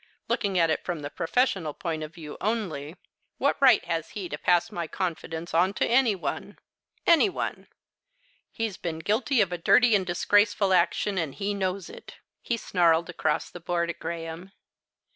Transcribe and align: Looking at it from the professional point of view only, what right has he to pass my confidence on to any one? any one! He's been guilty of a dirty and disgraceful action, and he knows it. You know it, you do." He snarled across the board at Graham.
Looking 0.27 0.57
at 0.57 0.71
it 0.71 0.83
from 0.83 1.01
the 1.01 1.11
professional 1.11 1.75
point 1.75 2.01
of 2.01 2.11
view 2.15 2.35
only, 2.41 2.95
what 3.37 3.55
right 3.61 3.85
has 3.85 4.09
he 4.09 4.27
to 4.29 4.37
pass 4.39 4.71
my 4.71 4.87
confidence 4.87 5.53
on 5.53 5.75
to 5.75 5.85
any 5.85 6.15
one? 6.15 6.57
any 7.05 7.29
one! 7.29 7.67
He's 8.51 8.77
been 8.77 8.97
guilty 8.97 9.41
of 9.41 9.51
a 9.51 9.59
dirty 9.59 9.93
and 9.95 10.03
disgraceful 10.03 10.73
action, 10.73 11.19
and 11.19 11.35
he 11.35 11.53
knows 11.53 11.87
it. 11.87 11.93
You 11.93 11.93
know 11.93 11.99
it, 11.99 12.09
you 12.09 12.13
do." 12.13 12.39
He 12.41 12.57
snarled 12.57 13.09
across 13.11 13.51
the 13.51 13.59
board 13.59 13.91
at 13.91 13.99
Graham. 13.99 14.53